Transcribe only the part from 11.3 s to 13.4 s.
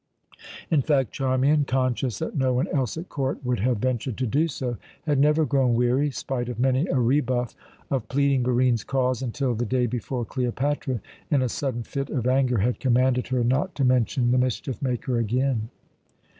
a sudden fit of anger, had commanded